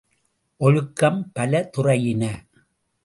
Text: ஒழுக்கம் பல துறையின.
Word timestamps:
ஒழுக்கம் 0.57 1.31
பல 1.33 1.63
துறையின. 1.63 2.45